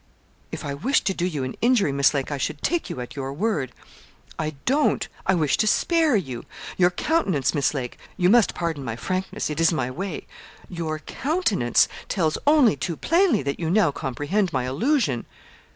[0.51, 3.15] 'If I wished to do you an injury, Miss Lake, I should take you at
[3.15, 3.71] your word.
[4.39, 6.43] I don't I wish to spare you.
[6.75, 10.25] Your countenance, Miss Lake you must pardon my frankness, it is my way
[10.67, 15.27] your countenance tells only too plainly that you now comprehend my allusion.'